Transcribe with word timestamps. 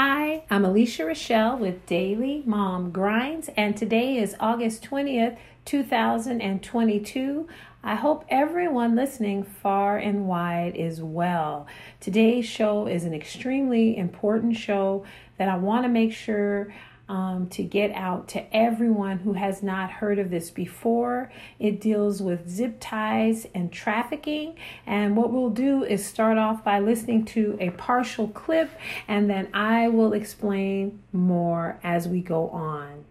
Hi, 0.00 0.44
I'm 0.48 0.64
Alicia 0.64 1.02
Rachell 1.02 1.58
with 1.58 1.84
Daily 1.86 2.44
Mom 2.46 2.92
Grinds, 2.92 3.50
and 3.56 3.76
today 3.76 4.18
is 4.18 4.36
August 4.38 4.84
20th, 4.84 5.36
2022. 5.64 7.48
I 7.82 7.96
hope 7.96 8.24
everyone 8.28 8.94
listening 8.94 9.42
far 9.42 9.98
and 9.98 10.28
wide 10.28 10.76
is 10.76 11.02
well. 11.02 11.66
Today's 11.98 12.46
show 12.46 12.86
is 12.86 13.02
an 13.02 13.12
extremely 13.12 13.96
important 13.96 14.56
show 14.56 15.04
that 15.36 15.48
I 15.48 15.56
want 15.56 15.82
to 15.82 15.88
make 15.88 16.12
sure 16.12 16.72
um, 17.08 17.48
to 17.50 17.62
get 17.62 17.90
out 17.92 18.28
to 18.28 18.56
everyone 18.56 19.18
who 19.18 19.32
has 19.32 19.62
not 19.62 19.90
heard 19.90 20.18
of 20.18 20.30
this 20.30 20.50
before. 20.50 21.32
It 21.58 21.80
deals 21.80 22.20
with 22.20 22.48
zip 22.48 22.76
ties 22.80 23.46
and 23.54 23.72
trafficking. 23.72 24.56
And 24.86 25.16
what 25.16 25.32
we'll 25.32 25.50
do 25.50 25.84
is 25.84 26.04
start 26.04 26.38
off 26.38 26.62
by 26.62 26.80
listening 26.80 27.24
to 27.26 27.56
a 27.60 27.70
partial 27.70 28.28
clip, 28.28 28.70
and 29.06 29.28
then 29.28 29.48
I 29.54 29.88
will 29.88 30.12
explain 30.12 31.00
more 31.12 31.78
as 31.82 32.06
we 32.08 32.20
go 32.20 32.48
on. 32.50 33.04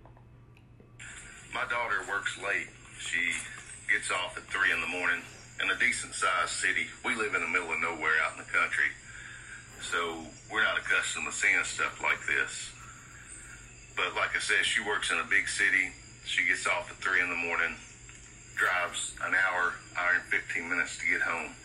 My 1.53 1.63
daughter 1.63 1.97
works 2.07 2.37
late. 2.43 2.67
She 2.99 3.31
gets 3.91 4.11
off 4.11 4.37
at 4.37 4.43
3 4.43 4.71
in 4.71 4.81
the 4.81 4.87
morning 4.87 5.21
in 5.63 5.69
a 5.71 5.79
decent 5.79 6.13
sized 6.13 6.51
city. 6.51 6.85
We 7.03 7.15
live 7.15 7.33
in 7.33 7.41
the 7.41 7.47
middle 7.47 7.71
of 7.71 7.79
nowhere 7.79 8.13
out 8.23 8.33
in 8.33 8.39
the 8.39 8.51
country. 8.51 8.93
So 9.81 10.23
we're 10.51 10.63
not 10.63 10.77
accustomed 10.77 11.25
to 11.25 11.31
seeing 11.31 11.63
stuff 11.63 12.01
like 12.03 12.19
this. 12.27 12.71
But 13.97 14.13
like 14.13 14.37
I 14.37 14.39
said, 14.39 14.61
she 14.61 14.85
works 14.85 15.09
in 15.09 15.17
a 15.17 15.25
big 15.25 15.49
city. 15.49 15.89
She 16.23 16.45
gets 16.45 16.69
off 16.69 16.93
at 16.93 17.01
three 17.01 17.19
in 17.19 17.33
the 17.33 17.35
morning, 17.35 17.73
drives 18.53 19.17
an 19.25 19.33
hour, 19.33 19.73
hour 19.97 20.11
and 20.13 20.23
15 20.29 20.69
minutes 20.69 21.01
to 21.01 21.09
get 21.09 21.25
home. 21.25 21.57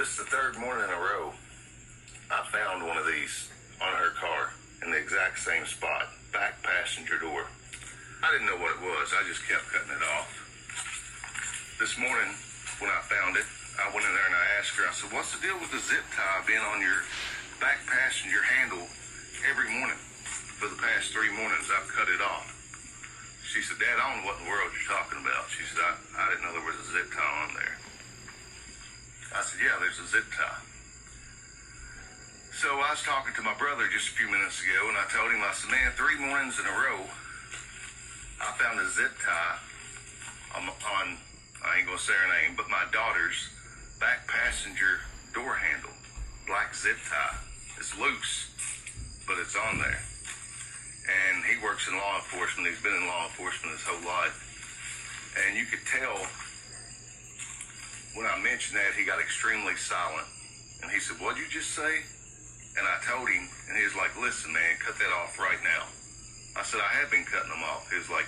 This 0.00 0.16
is 0.16 0.24
the 0.24 0.30
third 0.32 0.56
morning 0.56 0.88
in 0.88 0.90
a 0.90 0.96
row 0.96 1.36
I 2.30 2.46
found 2.48 2.86
one 2.86 2.96
of 2.96 3.04
these 3.04 3.50
on 3.82 3.92
her 3.92 4.14
car 4.14 4.54
in 4.86 4.94
the 4.94 4.96
exact 4.96 5.42
same 5.42 5.66
spot, 5.66 6.08
back 6.32 6.62
passenger 6.62 7.18
door. 7.18 7.44
I 8.22 8.30
didn't 8.32 8.46
know 8.46 8.56
what 8.56 8.70
it 8.70 8.80
was. 8.80 9.12
I 9.12 9.26
just 9.26 9.42
kept 9.50 9.66
cutting 9.68 9.92
it 9.92 10.04
off. 10.16 10.30
This 11.82 11.98
morning, 11.98 12.30
when 12.78 12.88
I 12.88 13.02
found 13.04 13.36
it, 13.36 13.44
I 13.82 13.90
went 13.92 14.06
in 14.06 14.14
there 14.14 14.30
and 14.30 14.38
I 14.38 14.46
asked 14.62 14.78
her, 14.78 14.86
I 14.86 14.94
said, 14.94 15.12
what's 15.12 15.34
the 15.34 15.42
deal 15.42 15.58
with 15.58 15.74
the 15.74 15.82
zip 15.82 16.06
tie 16.14 16.40
being 16.46 16.62
on 16.62 16.80
your 16.80 17.02
back 17.58 17.82
passenger 17.84 18.40
handle 18.46 18.86
every 19.50 19.68
morning? 19.74 19.98
For 20.60 20.68
the 20.68 20.76
past 20.76 21.16
three 21.16 21.32
mornings 21.32 21.72
I've 21.72 21.88
cut 21.88 22.12
it 22.12 22.20
off. 22.20 22.44
She 23.48 23.64
said, 23.64 23.80
Dad, 23.80 23.96
I 23.96 24.12
don't 24.12 24.20
know 24.20 24.28
what 24.28 24.36
in 24.36 24.44
the 24.44 24.52
world 24.52 24.68
you're 24.76 24.92
talking 24.92 25.16
about. 25.16 25.48
She 25.48 25.64
said, 25.64 25.80
I, 25.80 25.96
I 26.20 26.24
didn't 26.28 26.44
know 26.44 26.52
there 26.52 26.68
was 26.68 26.76
a 26.76 26.88
zip 26.92 27.08
tie 27.08 27.24
on 27.48 27.56
there. 27.56 27.80
I 29.32 29.40
said, 29.40 29.56
yeah, 29.64 29.80
there's 29.80 29.96
a 29.96 30.04
zip 30.04 30.28
tie. 30.36 30.60
So 32.60 32.76
I 32.76 32.92
was 32.92 33.00
talking 33.00 33.32
to 33.40 33.40
my 33.40 33.56
brother 33.56 33.88
just 33.88 34.12
a 34.12 34.14
few 34.20 34.28
minutes 34.28 34.60
ago, 34.60 34.92
and 34.92 35.00
I 35.00 35.08
told 35.08 35.32
him, 35.32 35.40
I 35.40 35.56
said, 35.56 35.72
man, 35.72 35.96
three 35.96 36.20
mornings 36.20 36.60
in 36.60 36.68
a 36.68 36.76
row, 36.76 37.08
I 38.44 38.52
found 38.60 38.84
a 38.84 38.88
zip 38.92 39.16
tie 39.16 39.56
on, 40.60 40.68
on 40.68 41.06
I 41.64 41.80
ain't 41.80 41.88
to 41.88 41.96
say 41.96 42.12
her 42.12 42.28
name, 42.36 42.52
but 42.52 42.68
my 42.68 42.84
daughter's 42.92 43.48
back 43.96 44.28
passenger 44.28 45.08
door 45.32 45.56
handle. 45.56 45.96
Black 46.44 46.76
zip 46.76 47.00
tie. 47.08 47.40
It's 47.80 47.96
loose, 47.96 48.52
but 49.24 49.40
it's 49.40 49.56
on 49.56 49.80
there 49.80 50.04
and 51.10 51.44
he 51.44 51.58
works 51.62 51.88
in 51.88 51.96
law 51.96 52.16
enforcement. 52.16 52.68
He's 52.68 52.82
been 52.82 52.94
in 52.94 53.06
law 53.06 53.26
enforcement 53.26 53.74
his 53.74 53.82
whole 53.82 54.04
life. 54.06 54.36
And 55.34 55.56
you 55.58 55.66
could 55.66 55.82
tell 55.86 56.18
when 58.14 58.26
I 58.26 58.38
mentioned 58.42 58.78
that, 58.78 58.94
he 58.98 59.06
got 59.06 59.20
extremely 59.20 59.76
silent. 59.76 60.26
And 60.82 60.90
he 60.90 60.98
said, 60.98 61.18
What'd 61.18 61.38
you 61.38 61.46
just 61.50 61.74
say? 61.74 62.02
And 62.78 62.86
I 62.86 62.98
told 63.06 63.28
him, 63.28 63.46
and 63.68 63.78
he 63.78 63.84
was 63.84 63.94
like, 63.94 64.14
Listen, 64.18 64.52
man, 64.52 64.78
cut 64.82 64.98
that 64.98 65.12
off 65.14 65.38
right 65.38 65.60
now. 65.62 65.86
I 66.58 66.62
said, 66.66 66.80
I 66.82 66.90
have 66.98 67.10
been 67.10 67.24
cutting 67.24 67.50
them 67.50 67.62
off. 67.62 67.90
He 67.90 67.98
was 67.98 68.10
like, 68.10 68.26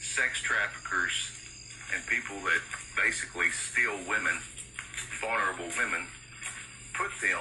Sex 0.00 0.40
traffickers 0.40 1.32
and 1.94 2.04
people 2.06 2.36
that 2.44 2.60
basically 2.96 3.50
steal 3.50 3.96
women, 4.08 4.36
vulnerable 5.20 5.70
women, 5.76 6.06
put 6.94 7.10
them 7.20 7.40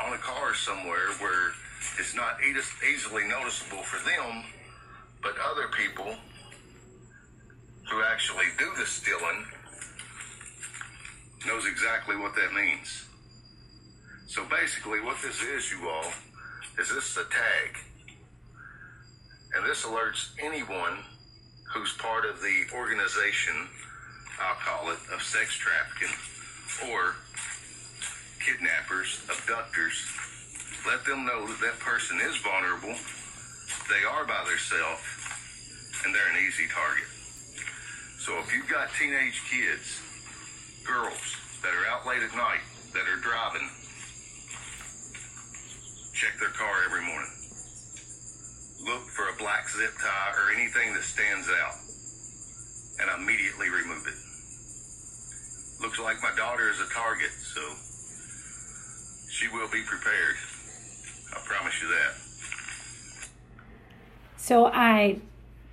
on 0.00 0.12
a 0.12 0.18
car 0.18 0.54
somewhere 0.54 1.12
where 1.20 1.52
it's 1.98 2.14
not 2.14 2.38
easily 2.42 3.26
noticeable 3.28 3.82
for 3.82 4.02
them, 4.08 4.44
but 5.22 5.34
other 5.38 5.68
people 5.68 6.14
who 7.90 8.02
actually 8.02 8.46
do 8.58 8.70
the 8.78 8.86
stealing 8.86 9.46
knows 11.46 11.66
exactly 11.66 12.16
what 12.16 12.34
that 12.34 12.52
means. 12.52 13.06
So 14.26 14.44
basically 14.48 15.00
what 15.00 15.18
this 15.22 15.42
is, 15.42 15.70
you 15.70 15.88
all, 15.88 16.12
is 16.78 16.88
this 16.88 17.10
is 17.10 17.16
a 17.16 17.24
tag. 17.24 17.76
And 19.54 19.66
this 19.66 19.84
alerts 19.84 20.30
anyone 20.40 20.98
who's 21.74 21.92
part 21.98 22.24
of 22.24 22.40
the 22.40 22.64
organization, 22.74 23.68
I'll 24.40 24.54
call 24.56 24.90
it, 24.90 24.98
of 25.12 25.22
sex 25.22 25.54
trafficking 25.54 26.16
or 26.90 27.16
kidnappers, 28.44 29.20
abductors, 29.28 30.06
let 31.02 31.16
them 31.16 31.26
know 31.26 31.46
that 31.48 31.58
that 31.58 31.78
person 31.80 32.20
is 32.22 32.36
vulnerable, 32.38 32.94
they 33.90 34.06
are 34.06 34.24
by 34.24 34.38
themselves, 34.46 35.02
and 36.04 36.14
they're 36.14 36.30
an 36.30 36.38
easy 36.46 36.68
target. 36.70 37.10
So 38.22 38.38
if 38.38 38.54
you've 38.54 38.70
got 38.70 38.86
teenage 38.94 39.42
kids, 39.50 39.98
girls 40.86 41.18
that 41.62 41.74
are 41.74 41.86
out 41.90 42.06
late 42.06 42.22
at 42.22 42.30
night, 42.36 42.62
that 42.94 43.02
are 43.10 43.18
driving, 43.18 43.66
check 46.14 46.38
their 46.38 46.54
car 46.54 46.86
every 46.86 47.02
morning. 47.02 47.34
Look 48.86 49.02
for 49.10 49.26
a 49.26 49.34
black 49.42 49.68
zip 49.70 49.94
tie 49.98 50.34
or 50.38 50.54
anything 50.54 50.94
that 50.94 51.02
stands 51.02 51.48
out 51.50 51.82
and 53.02 53.22
immediately 53.22 53.70
remove 53.70 54.06
it. 54.06 54.18
Looks 55.82 55.98
like 55.98 56.22
my 56.22 56.30
daughter 56.36 56.70
is 56.70 56.78
a 56.78 56.86
target, 56.94 57.34
so 57.34 57.62
she 59.34 59.48
will 59.48 59.66
be 59.66 59.82
prepared. 59.82 60.38
I 61.32 61.40
promise 61.44 61.82
you 61.82 61.88
that. 61.88 62.14
So 64.36 64.66
I 64.66 65.20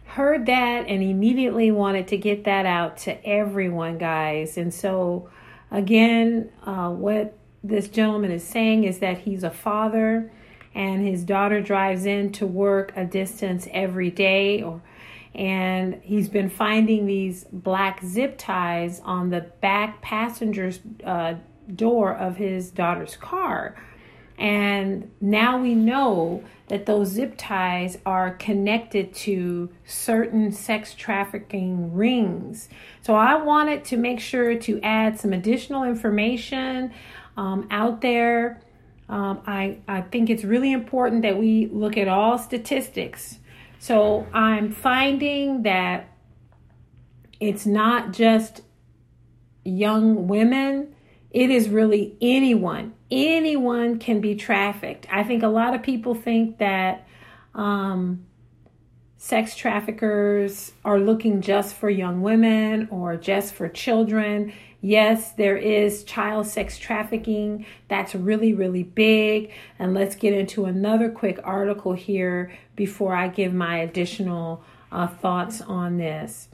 heard 0.05 0.45
that 0.47 0.87
and 0.87 1.03
immediately 1.03 1.71
wanted 1.71 2.07
to 2.09 2.17
get 2.17 2.43
that 2.45 2.65
out 2.65 2.97
to 2.97 3.25
everyone, 3.27 3.97
guys. 3.97 4.57
And 4.57 4.73
so, 4.73 5.29
again, 5.71 6.51
uh, 6.65 6.89
what 6.89 7.37
this 7.63 7.87
gentleman 7.87 8.31
is 8.31 8.43
saying 8.43 8.85
is 8.85 8.99
that 8.99 9.19
he's 9.19 9.43
a 9.43 9.49
father 9.49 10.31
and 10.73 11.05
his 11.05 11.23
daughter 11.23 11.61
drives 11.61 12.05
in 12.05 12.31
to 12.33 12.47
work 12.47 12.93
a 12.95 13.05
distance 13.05 13.67
every 13.71 14.09
day 14.09 14.61
or 14.61 14.81
and 15.35 16.01
he's 16.03 16.27
been 16.27 16.49
finding 16.49 17.05
these 17.05 17.45
black 17.51 18.03
zip 18.03 18.35
ties 18.37 18.99
on 19.01 19.29
the 19.29 19.41
back 19.61 20.01
passenger's 20.01 20.79
uh, 21.03 21.35
door 21.75 22.15
of 22.15 22.37
his 22.37 22.71
daughter's 22.71 23.15
car 23.15 23.75
and 24.39 25.11
now 25.19 25.61
we 25.61 25.75
know 25.75 26.43
that 26.69 26.85
those 26.85 27.09
zip 27.09 27.33
ties 27.37 27.97
are 28.05 28.31
connected 28.35 29.13
to 29.13 29.69
certain 29.85 30.51
sex 30.51 30.93
trafficking 30.93 31.93
rings. 31.93 32.69
So 33.01 33.15
I 33.15 33.35
wanted 33.35 33.83
to 33.85 33.97
make 33.97 34.19
sure 34.19 34.55
to 34.55 34.79
add 34.81 35.19
some 35.19 35.33
additional 35.33 35.83
information 35.83 36.93
um, 37.35 37.67
out 37.69 38.01
there. 38.01 38.61
Um, 39.09 39.41
I, 39.45 39.79
I 39.87 40.01
think 40.01 40.29
it's 40.29 40.43
really 40.43 40.71
important 40.71 41.23
that 41.23 41.37
we 41.37 41.65
look 41.67 41.97
at 41.97 42.07
all 42.07 42.37
statistics. 42.37 43.39
So 43.79 44.27
I'm 44.31 44.71
finding 44.71 45.63
that 45.63 46.07
it's 47.39 47.65
not 47.65 48.13
just 48.13 48.61
young 49.63 50.27
women 50.27 50.95
it 51.31 51.49
is 51.49 51.69
really 51.69 52.15
anyone. 52.21 52.93
Anyone 53.11 53.99
can 53.99 54.19
be 54.21 54.35
trafficked. 54.35 55.07
I 55.11 55.23
think 55.23 55.43
a 55.43 55.47
lot 55.47 55.75
of 55.75 55.83
people 55.83 56.15
think 56.15 56.57
that 56.57 57.07
um, 57.53 58.25
sex 59.17 59.55
traffickers 59.55 60.71
are 60.83 60.99
looking 60.99 61.41
just 61.41 61.75
for 61.75 61.89
young 61.89 62.21
women 62.21 62.87
or 62.89 63.15
just 63.17 63.53
for 63.53 63.67
children. 63.67 64.53
Yes, 64.81 65.33
there 65.33 65.57
is 65.57 66.03
child 66.05 66.47
sex 66.47 66.77
trafficking. 66.77 67.65
That's 67.89 68.15
really, 68.15 68.53
really 68.53 68.83
big. 68.83 69.51
And 69.77 69.93
let's 69.93 70.15
get 70.15 70.33
into 70.33 70.65
another 70.65 71.09
quick 71.09 71.39
article 71.43 71.93
here 71.93 72.57
before 72.75 73.13
I 73.13 73.27
give 73.27 73.53
my 73.53 73.79
additional 73.79 74.63
uh, 74.91 75.07
thoughts 75.07 75.61
on 75.61 75.97
this. 75.97 76.47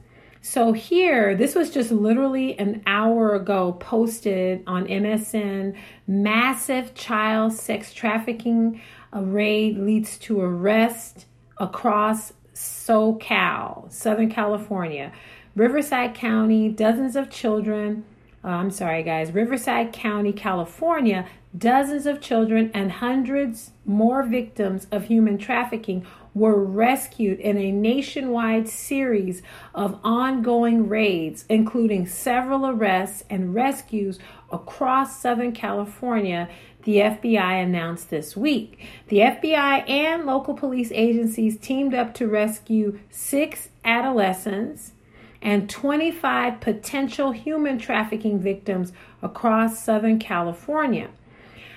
So 0.48 0.72
here, 0.72 1.34
this 1.34 1.56
was 1.56 1.72
just 1.72 1.90
literally 1.90 2.56
an 2.56 2.84
hour 2.86 3.34
ago 3.34 3.72
posted 3.72 4.62
on 4.68 4.86
MSN. 4.86 5.76
Massive 6.06 6.94
child 6.94 7.52
sex 7.52 7.92
trafficking 7.92 8.80
raid 9.12 9.76
leads 9.76 10.16
to 10.18 10.40
arrest 10.40 11.26
across 11.58 12.32
SoCal, 12.54 13.90
Southern 13.92 14.30
California. 14.30 15.10
Riverside 15.56 16.14
County, 16.14 16.68
dozens 16.68 17.16
of 17.16 17.28
children, 17.28 18.04
uh, 18.44 18.50
I'm 18.50 18.70
sorry 18.70 19.02
guys, 19.02 19.32
Riverside 19.32 19.92
County, 19.92 20.32
California, 20.32 21.26
dozens 21.58 22.06
of 22.06 22.20
children 22.20 22.70
and 22.74 22.92
hundreds 22.92 23.70
more 23.84 24.22
victims 24.22 24.86
of 24.90 25.06
human 25.06 25.38
trafficking 25.38 26.06
were 26.34 26.62
rescued 26.62 27.40
in 27.40 27.56
a 27.56 27.72
nationwide 27.72 28.68
series 28.68 29.42
of 29.74 29.98
ongoing 30.04 30.86
raids, 30.88 31.46
including 31.48 32.06
several 32.06 32.66
arrests 32.66 33.24
and 33.30 33.54
rescues 33.54 34.18
across 34.52 35.20
Southern 35.20 35.52
California, 35.52 36.48
the 36.84 36.98
FBI 36.98 37.62
announced 37.62 38.10
this 38.10 38.36
week. 38.36 38.78
The 39.08 39.18
FBI 39.18 39.88
and 39.88 40.26
local 40.26 40.54
police 40.54 40.92
agencies 40.92 41.56
teamed 41.56 41.94
up 41.94 42.12
to 42.14 42.28
rescue 42.28 42.98
six 43.10 43.70
adolescents 43.84 44.92
and 45.40 45.70
25 45.70 46.60
potential 46.60 47.32
human 47.32 47.78
trafficking 47.78 48.40
victims 48.40 48.92
across 49.22 49.82
Southern 49.82 50.18
California 50.18 51.08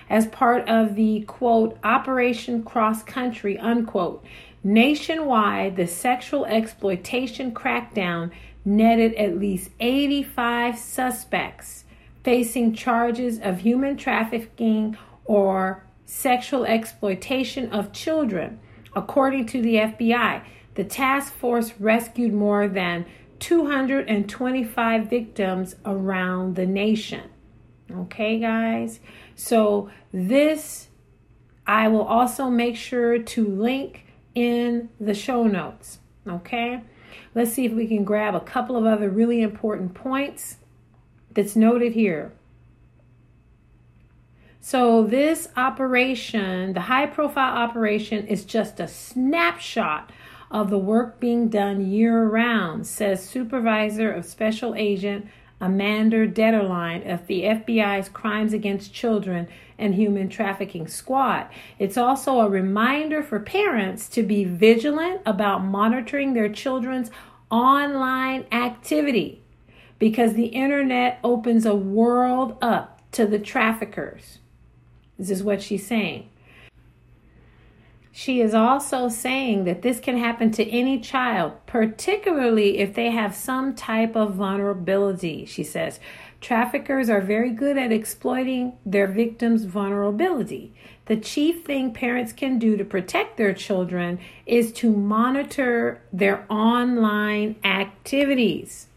as 0.09 0.27
part 0.27 0.67
of 0.67 0.95
the 0.95 1.21
quote 1.21 1.77
Operation 1.83 2.63
Cross 2.63 3.03
Country 3.03 3.57
unquote. 3.57 4.23
Nationwide, 4.63 5.75
the 5.75 5.87
sexual 5.87 6.45
exploitation 6.45 7.53
crackdown 7.53 8.31
netted 8.65 9.13
at 9.15 9.37
least 9.37 9.71
85 9.79 10.77
suspects 10.77 11.85
facing 12.23 12.73
charges 12.73 13.39
of 13.39 13.59
human 13.59 13.95
trafficking 13.95 14.97
or 15.25 15.83
sexual 16.05 16.65
exploitation 16.65 17.71
of 17.71 17.93
children. 17.93 18.59
According 18.95 19.45
to 19.47 19.61
the 19.61 19.75
FBI, 19.75 20.43
the 20.75 20.83
task 20.83 21.33
force 21.33 21.73
rescued 21.79 22.33
more 22.33 22.67
than 22.67 23.05
225 23.39 25.09
victims 25.09 25.75
around 25.85 26.55
the 26.55 26.65
nation. 26.65 27.29
Okay, 27.91 28.39
guys? 28.39 28.99
So, 29.35 29.89
this 30.11 30.89
I 31.65 31.87
will 31.87 32.03
also 32.03 32.49
make 32.49 32.75
sure 32.75 33.19
to 33.19 33.47
link 33.47 34.05
in 34.33 34.89
the 34.99 35.13
show 35.13 35.43
notes. 35.43 35.99
Okay? 36.27 36.81
Let's 37.35 37.53
see 37.53 37.65
if 37.65 37.73
we 37.73 37.87
can 37.87 38.03
grab 38.03 38.33
a 38.33 38.39
couple 38.39 38.75
of 38.75 38.85
other 38.85 39.09
really 39.09 39.41
important 39.41 39.93
points 39.93 40.57
that's 41.31 41.55
noted 41.55 41.93
here. 41.93 42.33
So, 44.61 45.03
this 45.03 45.47
operation, 45.55 46.73
the 46.73 46.81
high 46.81 47.05
profile 47.05 47.55
operation, 47.55 48.27
is 48.27 48.45
just 48.45 48.79
a 48.79 48.87
snapshot 48.87 50.11
of 50.51 50.69
the 50.69 50.77
work 50.77 51.19
being 51.19 51.49
done 51.49 51.89
year 51.89 52.23
round, 52.23 52.87
says 52.87 53.23
Supervisor 53.23 54.11
of 54.11 54.25
Special 54.25 54.73
Agent 54.75 55.27
Amanda 55.61 56.27
Detterline 56.27 57.11
of 57.11 57.27
the 57.27 57.43
FBI's 57.43 58.09
Crimes 58.09 58.53
Against 58.53 58.93
Children 58.93 59.47
and 59.77 59.95
Human 59.95 60.29
Trafficking 60.29 60.87
Squad. 60.87 61.47
It's 61.77 61.97
also 61.97 62.39
a 62.39 62.49
reminder 62.49 63.21
for 63.23 63.39
parents 63.39 64.07
to 64.09 64.23
be 64.23 64.43
vigilant 64.43 65.21
about 65.25 65.63
monitoring 65.63 66.33
their 66.33 66.49
children's 66.49 67.11
online 67.49 68.45
activity 68.51 69.41
because 69.97 70.33
the 70.33 70.47
internet 70.47 71.19
opens 71.23 71.65
a 71.65 71.75
world 71.75 72.57
up 72.61 73.01
to 73.11 73.25
the 73.25 73.39
traffickers. 73.39 74.39
This 75.17 75.29
is 75.29 75.43
what 75.43 75.61
she's 75.61 75.85
saying. 75.85 76.28
She 78.11 78.41
is 78.41 78.53
also 78.53 79.07
saying 79.07 79.65
that 79.65 79.83
this 79.83 79.99
can 79.99 80.17
happen 80.17 80.51
to 80.51 80.67
any 80.67 80.99
child, 80.99 81.53
particularly 81.67 82.79
if 82.79 82.95
they 82.95 83.11
have 83.11 83.35
some 83.35 83.75
type 83.75 84.15
of 84.15 84.33
vulnerability. 84.33 85.45
She 85.45 85.63
says 85.63 85.99
traffickers 86.41 87.09
are 87.09 87.21
very 87.21 87.51
good 87.51 87.77
at 87.77 87.91
exploiting 87.91 88.73
their 88.85 89.07
victims' 89.07 89.65
vulnerability. 89.65 90.73
The 91.05 91.17
chief 91.17 91.63
thing 91.63 91.93
parents 91.93 92.33
can 92.33 92.57
do 92.57 92.77
to 92.77 92.83
protect 92.83 93.37
their 93.37 93.53
children 93.53 94.19
is 94.45 94.71
to 94.73 94.91
monitor 94.91 96.01
their 96.11 96.45
online 96.51 97.57
activities. 97.63 98.87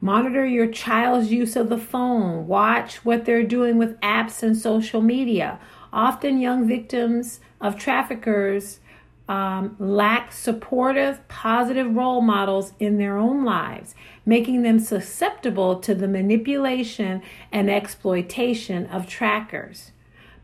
Monitor 0.00 0.46
your 0.46 0.68
child's 0.68 1.32
use 1.32 1.56
of 1.56 1.68
the 1.68 1.78
phone. 1.78 2.46
Watch 2.46 3.04
what 3.04 3.24
they're 3.24 3.42
doing 3.42 3.78
with 3.78 3.98
apps 4.00 4.42
and 4.42 4.56
social 4.56 5.00
media. 5.00 5.58
Often, 5.92 6.40
young 6.40 6.68
victims 6.68 7.40
of 7.60 7.76
traffickers 7.76 8.80
um, 9.28 9.74
lack 9.78 10.32
supportive, 10.32 11.26
positive 11.28 11.94
role 11.94 12.20
models 12.20 12.72
in 12.78 12.98
their 12.98 13.16
own 13.16 13.44
lives, 13.44 13.94
making 14.24 14.62
them 14.62 14.78
susceptible 14.78 15.80
to 15.80 15.94
the 15.94 16.08
manipulation 16.08 17.22
and 17.50 17.68
exploitation 17.68 18.86
of 18.86 19.08
trackers. 19.08 19.90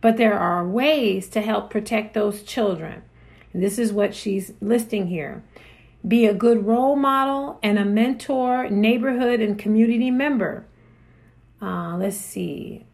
But 0.01 0.17
there 0.17 0.39
are 0.39 0.67
ways 0.67 1.29
to 1.31 1.41
help 1.41 1.71
protect 1.71 2.15
those 2.15 2.43
children. 2.43 3.03
this 3.55 3.79
is 3.79 3.93
what 3.93 4.15
she's 4.15 4.55
listing 4.61 5.09
here. 5.09 5.45
Be 6.07 6.27
a 6.27 6.35
good 6.35 6.67
role 6.67 6.97
model 6.97 7.61
and 7.63 7.79
a 7.79 7.85
mentor, 7.85 8.69
neighborhood, 8.69 9.41
and 9.41 9.59
community 9.59 10.11
member. 10.11 10.65
Uh, 11.61 11.97
let's 11.97 12.17
see. 12.17 12.85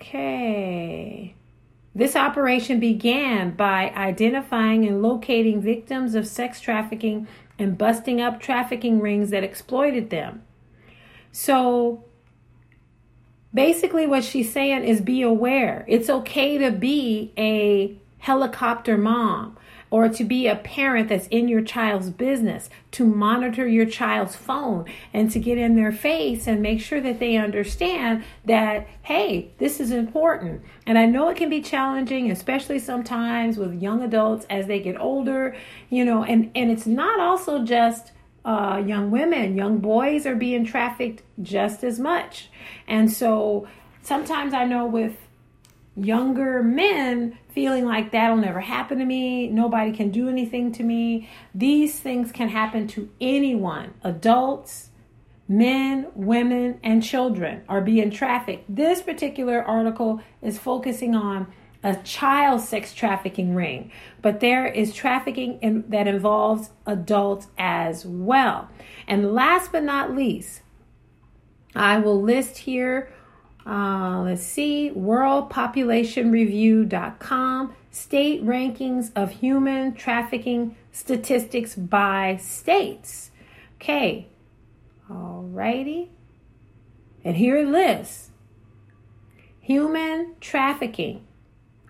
Okay. 0.00 1.34
This 1.94 2.14
operation 2.14 2.78
began 2.78 3.50
by 3.56 3.90
identifying 3.90 4.86
and 4.86 5.02
locating 5.02 5.60
victims 5.60 6.14
of 6.14 6.28
sex 6.28 6.60
trafficking 6.60 7.26
and 7.58 7.76
busting 7.76 8.20
up 8.20 8.38
trafficking 8.38 9.00
rings 9.00 9.30
that 9.30 9.42
exploited 9.42 10.10
them. 10.10 10.42
So 11.32 12.04
basically, 13.52 14.06
what 14.06 14.22
she's 14.22 14.52
saying 14.52 14.84
is 14.84 15.00
be 15.00 15.22
aware. 15.22 15.84
It's 15.88 16.08
okay 16.08 16.56
to 16.58 16.70
be 16.70 17.32
a 17.36 17.96
helicopter 18.18 18.96
mom 18.96 19.56
or 19.90 20.08
to 20.08 20.24
be 20.24 20.46
a 20.46 20.56
parent 20.56 21.08
that's 21.08 21.26
in 21.28 21.48
your 21.48 21.62
child's 21.62 22.10
business, 22.10 22.68
to 22.92 23.04
monitor 23.04 23.66
your 23.66 23.86
child's 23.86 24.36
phone 24.36 24.84
and 25.12 25.30
to 25.30 25.38
get 25.38 25.58
in 25.58 25.76
their 25.76 25.92
face 25.92 26.46
and 26.46 26.60
make 26.60 26.80
sure 26.80 27.00
that 27.00 27.18
they 27.18 27.36
understand 27.36 28.24
that, 28.44 28.86
hey, 29.02 29.50
this 29.58 29.80
is 29.80 29.90
important. 29.90 30.62
And 30.86 30.98
I 30.98 31.06
know 31.06 31.28
it 31.28 31.36
can 31.36 31.50
be 31.50 31.62
challenging, 31.62 32.30
especially 32.30 32.78
sometimes 32.78 33.56
with 33.56 33.82
young 33.82 34.02
adults 34.02 34.46
as 34.50 34.66
they 34.66 34.80
get 34.80 35.00
older, 35.00 35.56
you 35.88 36.04
know, 36.04 36.22
and, 36.22 36.50
and 36.54 36.70
it's 36.70 36.86
not 36.86 37.20
also 37.20 37.64
just 37.64 38.12
uh, 38.44 38.82
young 38.84 39.10
women, 39.10 39.56
young 39.56 39.78
boys 39.78 40.24
are 40.24 40.34
being 40.36 40.64
trafficked 40.64 41.22
just 41.42 41.84
as 41.84 41.98
much. 41.98 42.48
And 42.86 43.12
so 43.12 43.68
sometimes 44.02 44.54
I 44.54 44.64
know 44.64 44.86
with 44.86 45.27
younger 46.04 46.62
men 46.62 47.38
feeling 47.50 47.84
like 47.84 48.12
that'll 48.12 48.36
never 48.36 48.60
happen 48.60 48.98
to 48.98 49.04
me, 49.04 49.48
nobody 49.48 49.92
can 49.92 50.10
do 50.10 50.28
anything 50.28 50.72
to 50.72 50.82
me. 50.82 51.28
These 51.54 51.98
things 51.98 52.32
can 52.32 52.48
happen 52.48 52.86
to 52.88 53.10
anyone 53.20 53.94
adults, 54.02 54.90
men, 55.48 56.06
women, 56.14 56.78
and 56.82 57.02
children 57.02 57.62
are 57.68 57.80
being 57.80 58.10
trafficked. 58.10 58.64
This 58.68 59.02
particular 59.02 59.62
article 59.62 60.20
is 60.42 60.58
focusing 60.58 61.14
on 61.14 61.52
a 61.82 61.96
child 61.96 62.60
sex 62.60 62.92
trafficking 62.92 63.54
ring, 63.54 63.90
but 64.20 64.40
there 64.40 64.66
is 64.66 64.92
trafficking 64.92 65.58
in, 65.60 65.84
that 65.88 66.08
involves 66.08 66.70
adults 66.86 67.46
as 67.56 68.04
well. 68.04 68.68
And 69.06 69.32
last 69.32 69.72
but 69.72 69.84
not 69.84 70.14
least, 70.14 70.62
I 71.74 71.98
will 71.98 72.20
list 72.20 72.58
here 72.58 73.12
uh, 73.68 74.22
let's 74.22 74.42
see, 74.42 74.90
worldpopulationreview.com, 74.96 77.74
state 77.90 78.42
rankings 78.44 79.10
of 79.14 79.30
human 79.30 79.94
trafficking 79.94 80.74
statistics 80.90 81.74
by 81.74 82.38
states. 82.40 83.30
Okay, 83.76 84.26
alrighty. 85.10 86.08
And 87.22 87.36
here 87.36 87.58
it 87.58 87.68
lists 87.68 88.30
human 89.60 90.34
trafficking. 90.40 91.26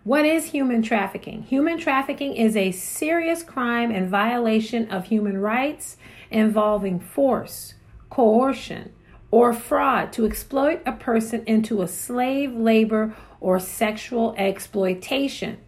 What 0.02 0.24
is 0.24 0.46
human 0.46 0.82
trafficking? 0.82 1.44
Human 1.44 1.78
trafficking 1.78 2.34
is 2.34 2.56
a 2.56 2.72
serious 2.72 3.44
crime 3.44 3.92
and 3.92 4.08
violation 4.08 4.90
of 4.90 5.04
human 5.04 5.38
rights 5.38 5.96
involving 6.28 6.98
force, 6.98 7.74
coercion, 8.10 8.92
or 9.30 9.52
fraud 9.52 10.12
to 10.12 10.24
exploit 10.26 10.80
a 10.86 10.92
person 10.92 11.42
into 11.46 11.82
a 11.82 11.88
slave 11.88 12.54
labor 12.54 13.14
or 13.40 13.60
sexual 13.60 14.34
exploitation. 14.36 15.58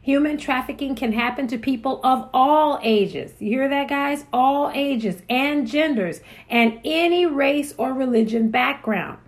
Human 0.00 0.36
trafficking 0.36 0.96
can 0.96 1.12
happen 1.12 1.46
to 1.46 1.58
people 1.58 2.00
of 2.02 2.28
all 2.34 2.80
ages. 2.82 3.34
You 3.38 3.50
hear 3.50 3.68
that, 3.68 3.88
guys? 3.88 4.24
All 4.32 4.70
ages 4.74 5.22
and 5.28 5.66
genders 5.66 6.20
and 6.50 6.80
any 6.84 7.24
race 7.24 7.72
or 7.78 7.92
religion 7.92 8.50
background. 8.50 9.18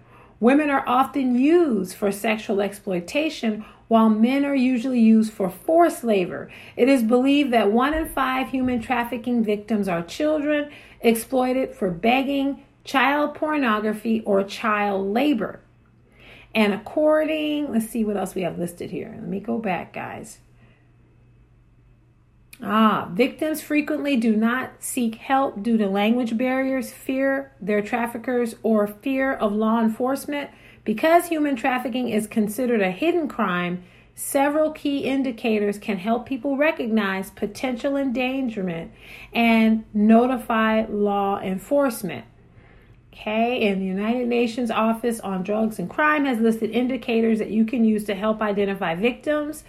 Women 0.40 0.70
are 0.70 0.82
often 0.86 1.38
used 1.38 1.94
for 1.94 2.10
sexual 2.10 2.60
exploitation, 2.60 3.64
while 3.86 4.08
men 4.08 4.44
are 4.44 4.54
usually 4.54 5.00
used 5.00 5.32
for 5.32 5.48
forced 5.48 6.02
labor. 6.02 6.50
It 6.76 6.88
is 6.88 7.02
believed 7.02 7.52
that 7.52 7.70
one 7.70 7.94
in 7.94 8.08
five 8.08 8.48
human 8.48 8.80
trafficking 8.80 9.44
victims 9.44 9.88
are 9.88 10.02
children 10.02 10.70
exploited 11.00 11.74
for 11.74 11.90
begging, 11.90 12.64
child 12.84 13.34
pornography, 13.34 14.20
or 14.20 14.44
child 14.44 15.12
labor. 15.12 15.60
And 16.54 16.72
according, 16.72 17.72
let's 17.72 17.88
see 17.88 18.04
what 18.04 18.16
else 18.16 18.34
we 18.34 18.42
have 18.42 18.58
listed 18.58 18.90
here. 18.90 19.12
Let 19.12 19.26
me 19.26 19.40
go 19.40 19.58
back, 19.58 19.92
guys. 19.92 20.38
Ah, 22.62 23.08
victims 23.12 23.60
frequently 23.60 24.16
do 24.16 24.36
not 24.36 24.74
seek 24.78 25.16
help 25.16 25.62
due 25.62 25.76
to 25.76 25.88
language 25.88 26.36
barriers, 26.38 26.92
fear 26.92 27.52
their 27.60 27.82
traffickers, 27.82 28.54
or 28.62 28.86
fear 28.86 29.34
of 29.34 29.52
law 29.52 29.80
enforcement. 29.80 30.50
Because 30.84 31.26
human 31.26 31.56
trafficking 31.56 32.08
is 32.08 32.26
considered 32.26 32.80
a 32.80 32.90
hidden 32.90 33.26
crime, 33.26 33.82
several 34.14 34.70
key 34.70 34.98
indicators 34.98 35.78
can 35.78 35.98
help 35.98 36.26
people 36.26 36.56
recognize 36.56 37.30
potential 37.30 37.96
endangerment 37.96 38.92
and 39.32 39.84
notify 39.92 40.84
law 40.88 41.40
enforcement. 41.40 42.24
Okay, 43.14 43.68
and 43.68 43.80
the 43.80 43.86
United 43.86 44.26
Nations 44.26 44.72
Office 44.72 45.20
on 45.20 45.44
Drugs 45.44 45.78
and 45.78 45.88
Crime 45.88 46.24
has 46.24 46.40
listed 46.40 46.70
indicators 46.70 47.38
that 47.38 47.50
you 47.50 47.64
can 47.64 47.84
use 47.84 48.04
to 48.04 48.14
help 48.14 48.42
identify 48.42 48.96
victims, 48.96 49.62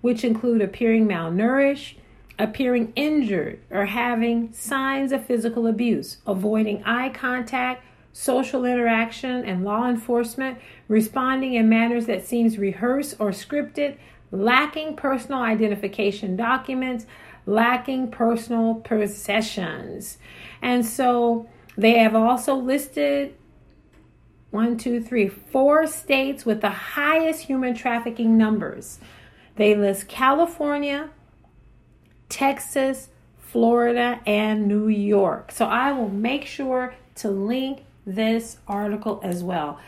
which 0.00 0.24
include 0.24 0.60
appearing 0.60 1.06
malnourished 1.06 1.94
appearing 2.38 2.92
injured 2.94 3.60
or 3.70 3.86
having 3.86 4.52
signs 4.52 5.12
of 5.12 5.24
physical 5.24 5.66
abuse, 5.66 6.18
avoiding 6.26 6.82
eye 6.84 7.08
contact, 7.08 7.84
social 8.12 8.64
interaction, 8.64 9.44
and 9.44 9.64
law 9.64 9.88
enforcement, 9.88 10.58
responding 10.86 11.54
in 11.54 11.68
manners 11.68 12.06
that 12.06 12.24
seems 12.24 12.58
rehearsed 12.58 13.16
or 13.18 13.30
scripted, 13.30 13.96
lacking 14.30 14.94
personal 14.94 15.40
identification 15.40 16.36
documents, 16.36 17.06
lacking 17.44 18.10
personal 18.10 18.76
possessions. 18.76 20.18
And 20.62 20.86
so 20.86 21.48
they 21.78 21.98
have 22.00 22.16
also 22.16 22.56
listed 22.56 23.36
one, 24.50 24.76
two, 24.76 25.00
three, 25.00 25.28
four 25.28 25.86
states 25.86 26.44
with 26.44 26.60
the 26.60 26.70
highest 26.70 27.42
human 27.42 27.72
trafficking 27.72 28.36
numbers. 28.36 28.98
They 29.54 29.76
list 29.76 30.08
California, 30.08 31.10
Texas, 32.28 33.10
Florida, 33.38 34.20
and 34.26 34.66
New 34.66 34.88
York. 34.88 35.52
So 35.52 35.66
I 35.66 35.92
will 35.92 36.08
make 36.08 36.46
sure 36.46 36.96
to 37.16 37.30
link 37.30 37.84
this 38.04 38.58
article 38.66 39.20
as 39.22 39.44
well. 39.44 39.78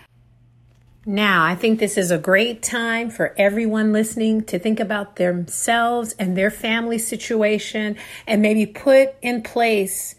Now, 1.05 1.45
I 1.45 1.57
think 1.57 1.81
this 1.81 1.99
is 1.99 2.13
a 2.13 2.19
great 2.19 2.63
time 2.63 3.11
for 3.11 3.35
everyone 3.37 3.93
listening 3.93 4.45
to 4.45 4.61
think 4.61 4.79
about 4.79 5.17
themselves 5.17 6.15
and 6.21 6.37
their 6.37 6.53
family 6.53 6.99
situation 6.99 7.97
and 8.29 8.41
maybe 8.41 8.65
put 8.65 9.15
in 9.23 9.43
place 9.43 10.15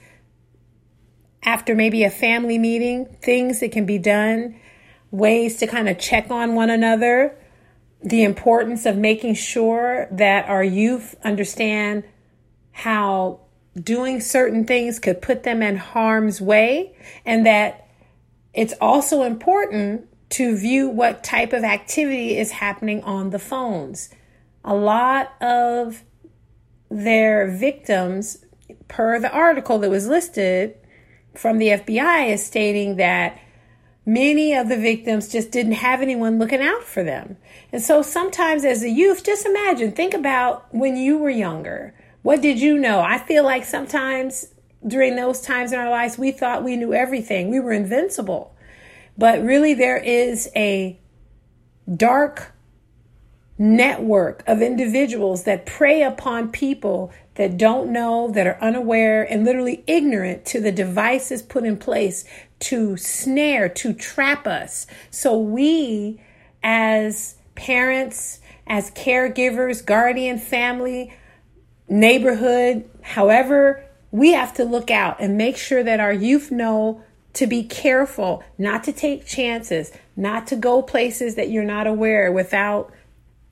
after 1.43 1.75
maybe 1.75 2.03
a 2.03 2.09
family 2.09 2.57
meeting 2.57 3.05
things 3.21 3.59
that 3.59 3.71
can 3.71 3.85
be 3.85 3.97
done, 3.97 4.59
ways 5.09 5.57
to 5.57 5.67
kind 5.67 5.89
of 5.89 5.97
check 5.99 6.29
on 6.29 6.55
one 6.55 6.69
another, 6.69 7.37
the 8.03 8.23
importance 8.23 8.85
of 8.85 8.97
making 8.97 9.35
sure 9.35 10.07
that 10.11 10.47
our 10.47 10.63
youth 10.63 11.15
understand 11.23 12.03
how 12.71 13.39
doing 13.81 14.19
certain 14.19 14.65
things 14.65 14.99
could 14.99 15.21
put 15.21 15.43
them 15.43 15.61
in 15.61 15.77
harm's 15.77 16.41
way, 16.41 16.95
and 17.25 17.45
that 17.45 17.87
it's 18.53 18.73
also 18.81 19.23
important 19.23 20.07
to 20.29 20.57
view 20.57 20.89
what 20.89 21.23
type 21.23 21.53
of 21.53 21.63
activity 21.63 22.37
is 22.37 22.51
happening 22.51 23.03
on 23.03 23.29
the 23.29 23.39
phones. 23.39 24.09
A 24.63 24.75
lot 24.75 25.33
of 25.41 26.03
their 26.89 27.49
victims, 27.49 28.45
per 28.87 29.19
the 29.19 29.31
article 29.31 29.79
that 29.79 29.89
was 29.89 30.07
listed 30.07 30.77
from 31.35 31.57
the 31.57 31.69
FBI, 31.69 32.29
is 32.29 32.45
stating 32.45 32.97
that 32.97 33.39
many 34.05 34.53
of 34.53 34.69
the 34.69 34.77
victims 34.77 35.29
just 35.29 35.51
didn't 35.51 35.73
have 35.73 36.01
anyone 36.01 36.39
looking 36.39 36.61
out 36.61 36.83
for 36.83 37.03
them. 37.03 37.37
And 37.71 37.81
so 37.81 38.01
sometimes 38.01 38.65
as 38.65 38.83
a 38.83 38.89
youth, 38.89 39.23
just 39.23 39.45
imagine, 39.45 39.91
think 39.91 40.13
about 40.13 40.73
when 40.73 40.97
you 40.97 41.17
were 41.17 41.29
younger. 41.29 41.93
What 42.21 42.41
did 42.41 42.59
you 42.59 42.77
know? 42.77 43.01
I 43.01 43.17
feel 43.17 43.43
like 43.43 43.65
sometimes 43.65 44.47
during 44.85 45.15
those 45.15 45.41
times 45.41 45.71
in 45.71 45.79
our 45.79 45.89
lives, 45.89 46.17
we 46.17 46.31
thought 46.31 46.63
we 46.63 46.75
knew 46.75 46.93
everything. 46.93 47.49
We 47.49 47.59
were 47.59 47.71
invincible. 47.71 48.55
But 49.17 49.43
really, 49.43 49.73
there 49.73 49.97
is 49.97 50.49
a 50.55 50.99
dark 51.95 52.53
network 53.61 54.43
of 54.47 54.59
individuals 54.59 55.43
that 55.43 55.67
prey 55.67 56.01
upon 56.01 56.49
people 56.51 57.11
that 57.35 57.57
don't 57.57 57.91
know, 57.91 58.27
that 58.31 58.47
are 58.47 58.57
unaware, 58.59 59.21
and 59.21 59.45
literally 59.45 59.83
ignorant 59.85 60.43
to 60.43 60.59
the 60.59 60.71
devices 60.71 61.43
put 61.43 61.63
in 61.63 61.77
place 61.77 62.25
to 62.57 62.97
snare, 62.97 63.69
to 63.69 63.93
trap 63.93 64.47
us. 64.47 64.87
So 65.11 65.37
we, 65.37 66.19
as 66.63 67.35
parents, 67.53 68.39
as 68.65 68.89
caregivers, 68.91 69.85
guardian, 69.85 70.39
family, 70.39 71.13
neighborhood, 71.87 72.89
however, 73.03 73.85
we 74.09 74.33
have 74.33 74.55
to 74.55 74.65
look 74.65 74.89
out 74.89 75.17
and 75.19 75.37
make 75.37 75.55
sure 75.55 75.83
that 75.83 75.99
our 75.99 76.13
youth 76.13 76.49
know 76.49 77.03
to 77.33 77.45
be 77.45 77.63
careful, 77.63 78.43
not 78.57 78.83
to 78.85 78.91
take 78.91 79.25
chances, 79.27 79.91
not 80.15 80.47
to 80.47 80.55
go 80.55 80.81
places 80.81 81.35
that 81.35 81.51
you're 81.51 81.63
not 81.63 81.85
aware 81.85 82.31
without. 82.31 82.91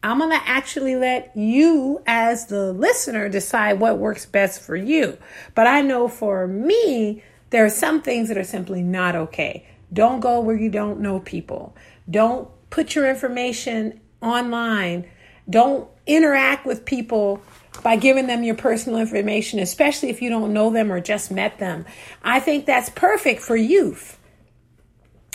I'm 0.01 0.20
going 0.20 0.32
to 0.32 0.48
actually 0.48 0.96
let 0.96 1.36
you, 1.36 2.01
as 2.08 2.46
the 2.46 2.72
listener, 2.72 3.27
decide 3.27 3.79
what 3.79 3.98
works 3.98 4.25
best 4.25 4.62
for 4.62 4.75
you. 4.75 5.18
But 5.56 5.68
I 5.68 5.82
know 5.82 6.08
for 6.08 6.48
me, 6.48 7.22
there 7.50 7.65
are 7.65 7.70
some 7.70 8.01
things 8.01 8.29
that 8.29 8.38
are 8.38 8.44
simply 8.44 8.82
not 8.82 9.15
okay. 9.15 9.68
Don't 9.91 10.20
go 10.20 10.39
where 10.39 10.56
you 10.56 10.70
don't 10.70 11.01
know 11.01 11.20
people. 11.20 11.75
Don't 12.10 12.48
put 12.70 12.96
your 12.96 13.10
information 13.10 14.00
online. 14.22 15.10
Don't 15.50 15.89
interact 16.06 16.65
with 16.65 16.86
people 16.86 17.41
by 17.84 17.96
giving 17.96 18.27
them 18.27 18.44
your 18.44 18.56
personal 18.56 19.00
information, 19.00 19.60
especially 19.60 20.10
if 20.10 20.22
you 20.22 20.29
don't 20.29 20.53
know 20.53 20.70
them 20.70 20.91
or 20.91 21.01
just 21.01 21.32
met 21.32 21.60
them. 21.60 21.86
I 22.24 22.39
think 22.39 22.65
that's 22.65 22.89
perfect 22.89 23.41
for 23.41 23.56
youth. 23.56 24.19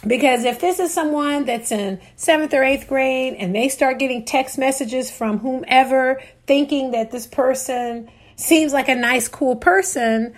Because 0.07 0.45
if 0.45 0.61
this 0.61 0.79
is 0.81 0.93
someone 0.93 1.45
that's 1.47 1.73
in 1.73 2.01
seventh 2.17 2.53
or 2.53 2.63
eighth 2.63 2.89
grade 2.89 3.35
and 3.39 3.55
they 3.55 3.69
start 3.69 3.99
getting 3.99 4.25
text 4.25 4.59
messages 4.59 5.11
from 5.11 5.39
whomever 5.39 6.21
thinking 6.47 6.91
that 6.91 7.11
this 7.11 7.27
person 7.27 8.11
seems 8.37 8.73
like 8.73 8.89
a 8.89 8.95
nice, 8.95 9.29
cool 9.29 9.57
person, 9.57 10.35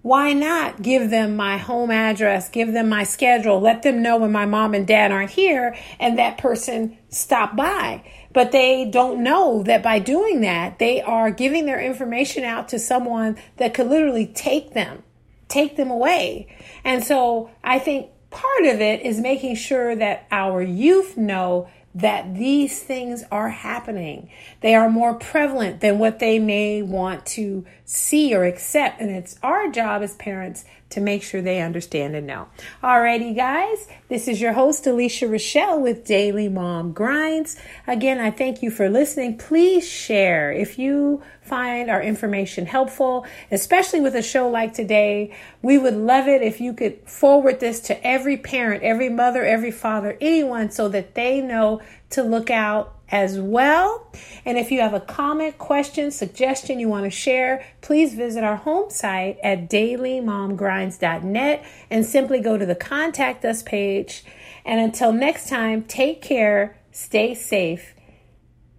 why 0.00 0.32
not 0.32 0.82
give 0.82 1.10
them 1.10 1.36
my 1.36 1.56
home 1.58 1.90
address, 1.90 2.48
give 2.48 2.72
them 2.72 2.88
my 2.88 3.04
schedule, 3.04 3.60
let 3.60 3.82
them 3.82 4.02
know 4.02 4.18
when 4.18 4.32
my 4.32 4.46
mom 4.46 4.74
and 4.74 4.86
dad 4.86 5.12
aren't 5.12 5.30
here 5.30 5.76
and 5.98 6.18
that 6.18 6.38
person 6.38 6.96
stop 7.08 7.56
by? 7.56 8.02
But 8.32 8.52
they 8.52 8.84
don't 8.84 9.22
know 9.22 9.62
that 9.64 9.82
by 9.82 9.98
doing 9.98 10.40
that, 10.42 10.78
they 10.78 11.00
are 11.02 11.30
giving 11.30 11.66
their 11.66 11.80
information 11.80 12.44
out 12.44 12.68
to 12.70 12.78
someone 12.78 13.36
that 13.56 13.74
could 13.74 13.86
literally 13.86 14.26
take 14.26 14.74
them, 14.74 15.02
take 15.48 15.76
them 15.76 15.90
away. 15.90 16.48
And 16.84 17.02
so 17.04 17.50
I 17.62 17.78
think 17.78 18.10
part 18.34 18.66
of 18.66 18.80
it 18.80 19.02
is 19.02 19.20
making 19.20 19.54
sure 19.54 19.94
that 19.96 20.26
our 20.30 20.60
youth 20.60 21.16
know 21.16 21.68
that 21.94 22.34
these 22.34 22.82
things 22.82 23.22
are 23.30 23.48
happening. 23.48 24.28
They 24.60 24.74
are 24.74 24.90
more 24.90 25.14
prevalent 25.14 25.80
than 25.80 26.00
what 26.00 26.18
they 26.18 26.40
may 26.40 26.82
want 26.82 27.24
to 27.26 27.64
see 27.84 28.34
or 28.34 28.44
accept. 28.44 29.00
And 29.00 29.10
it's 29.10 29.38
our 29.42 29.70
job 29.70 30.02
as 30.02 30.16
parents 30.16 30.64
to 30.90 31.00
make 31.00 31.22
sure 31.22 31.42
they 31.42 31.60
understand 31.60 32.14
and 32.14 32.26
know. 32.26 32.48
Alrighty, 32.82 33.34
guys, 33.34 33.88
this 34.08 34.28
is 34.28 34.40
your 34.40 34.52
host, 34.52 34.86
Alicia 34.86 35.26
Rachell 35.26 35.80
with 35.80 36.04
Daily 36.04 36.48
Mom 36.48 36.92
Grinds. 36.92 37.56
Again, 37.86 38.20
I 38.20 38.30
thank 38.30 38.62
you 38.62 38.70
for 38.70 38.88
listening. 38.88 39.36
Please 39.36 39.88
share 39.88 40.52
if 40.52 40.78
you 40.78 41.22
find 41.42 41.90
our 41.90 42.02
information 42.02 42.66
helpful, 42.66 43.26
especially 43.50 44.00
with 44.00 44.14
a 44.14 44.22
show 44.22 44.48
like 44.48 44.72
today. 44.72 45.34
We 45.62 45.78
would 45.78 45.94
love 45.94 46.28
it 46.28 46.42
if 46.42 46.60
you 46.60 46.72
could 46.72 47.08
forward 47.08 47.60
this 47.60 47.80
to 47.80 48.06
every 48.06 48.36
parent, 48.36 48.82
every 48.82 49.08
mother, 49.08 49.44
every 49.44 49.70
father, 49.70 50.16
anyone, 50.20 50.70
so 50.70 50.88
that 50.88 51.14
they 51.14 51.40
know 51.40 51.80
to 52.10 52.22
look 52.22 52.50
out 52.50 52.94
as 53.14 53.38
well. 53.38 54.10
And 54.44 54.58
if 54.58 54.72
you 54.72 54.80
have 54.80 54.92
a 54.92 54.98
comment, 54.98 55.56
question, 55.56 56.10
suggestion 56.10 56.80
you 56.80 56.88
want 56.88 57.04
to 57.04 57.10
share, 57.10 57.64
please 57.80 58.12
visit 58.14 58.42
our 58.42 58.56
home 58.56 58.90
site 58.90 59.38
at 59.44 59.70
dailymomgrinds.net 59.70 61.64
and 61.90 62.04
simply 62.04 62.40
go 62.40 62.58
to 62.58 62.66
the 62.66 62.74
contact 62.74 63.44
us 63.44 63.62
page. 63.62 64.24
And 64.64 64.80
until 64.80 65.12
next 65.12 65.48
time, 65.48 65.84
take 65.84 66.22
care, 66.22 66.76
stay 66.90 67.36
safe, 67.36 67.94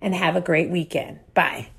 and 0.02 0.14
have 0.14 0.36
a 0.36 0.42
great 0.42 0.70
weekend. 0.70 1.22
Bye. 1.34 1.70